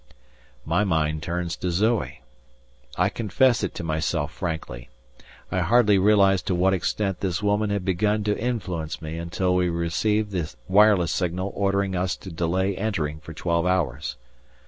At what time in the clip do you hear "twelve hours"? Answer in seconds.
13.35-14.15